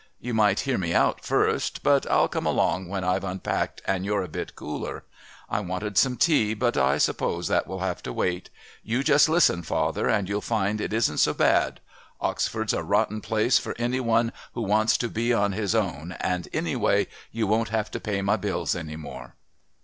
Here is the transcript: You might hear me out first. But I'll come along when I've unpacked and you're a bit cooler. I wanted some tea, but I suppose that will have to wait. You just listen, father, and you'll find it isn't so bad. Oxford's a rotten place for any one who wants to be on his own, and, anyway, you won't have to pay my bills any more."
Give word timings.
You 0.19 0.33
might 0.33 0.61
hear 0.61 0.79
me 0.79 0.95
out 0.95 1.23
first. 1.23 1.83
But 1.83 2.09
I'll 2.09 2.27
come 2.27 2.47
along 2.47 2.87
when 2.87 3.03
I've 3.03 3.23
unpacked 3.23 3.83
and 3.85 4.03
you're 4.03 4.23
a 4.23 4.27
bit 4.27 4.55
cooler. 4.55 5.03
I 5.47 5.59
wanted 5.59 5.95
some 5.95 6.17
tea, 6.17 6.55
but 6.55 6.75
I 6.75 6.97
suppose 6.97 7.47
that 7.49 7.67
will 7.67 7.81
have 7.81 8.01
to 8.01 8.11
wait. 8.11 8.49
You 8.81 9.03
just 9.03 9.29
listen, 9.29 9.61
father, 9.61 10.09
and 10.09 10.27
you'll 10.27 10.41
find 10.41 10.81
it 10.81 10.91
isn't 10.91 11.19
so 11.19 11.35
bad. 11.35 11.81
Oxford's 12.19 12.73
a 12.73 12.81
rotten 12.81 13.21
place 13.21 13.59
for 13.59 13.75
any 13.77 13.99
one 13.99 14.31
who 14.55 14.63
wants 14.63 14.97
to 14.97 15.07
be 15.07 15.33
on 15.33 15.51
his 15.51 15.75
own, 15.75 16.13
and, 16.19 16.47
anyway, 16.51 17.05
you 17.31 17.45
won't 17.45 17.69
have 17.69 17.91
to 17.91 17.99
pay 17.99 18.23
my 18.23 18.37
bills 18.37 18.75
any 18.75 18.95
more." 18.95 19.35